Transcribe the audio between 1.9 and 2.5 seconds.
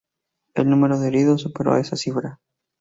cifra.